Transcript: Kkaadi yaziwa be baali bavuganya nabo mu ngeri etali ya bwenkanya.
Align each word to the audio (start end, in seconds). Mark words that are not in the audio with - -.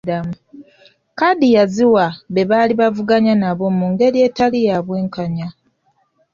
Kkaadi 1.11 1.47
yaziwa 1.55 2.05
be 2.33 2.41
baali 2.49 2.73
bavuganya 2.81 3.33
nabo 3.41 3.65
mu 3.77 3.85
ngeri 3.91 4.17
etali 4.27 4.59
ya 4.67 4.77
bwenkanya. 4.85 5.47